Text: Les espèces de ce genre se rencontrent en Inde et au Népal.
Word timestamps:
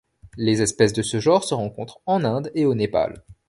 Les 0.35 0.63
espèces 0.63 0.93
de 0.93 1.03
ce 1.03 1.19
genre 1.19 1.43
se 1.43 1.53
rencontrent 1.53 2.01
en 2.07 2.23
Inde 2.23 2.51
et 2.55 2.65
au 2.65 2.73
Népal. 2.73 3.23